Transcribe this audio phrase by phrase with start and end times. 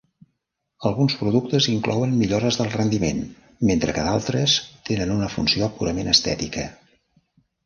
[0.89, 3.19] Alguns productes inclouen millores del rendiment,
[3.71, 4.57] mentre que d'altres
[4.91, 6.67] tenen una funció purament estètica.